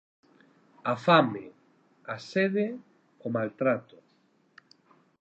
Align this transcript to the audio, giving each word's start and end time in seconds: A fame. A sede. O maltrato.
A 0.91 0.97
fame. 1.05 1.43
A 2.13 2.17
sede. 2.29 2.67
O 3.25 3.27
maltrato. 3.35 3.97